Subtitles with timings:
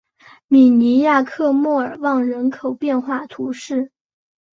[0.47, 3.91] 米尼亚克莫尔旺人口变化图示